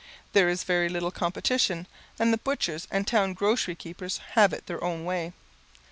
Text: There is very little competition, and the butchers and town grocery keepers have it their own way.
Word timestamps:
There 0.33 0.49
is 0.49 0.63
very 0.63 0.89
little 0.89 1.11
competition, 1.11 1.85
and 2.17 2.33
the 2.33 2.39
butchers 2.39 2.87
and 2.89 3.05
town 3.05 3.33
grocery 3.35 3.75
keepers 3.75 4.17
have 4.31 4.51
it 4.51 4.65
their 4.65 4.83
own 4.83 5.05
way. 5.05 5.31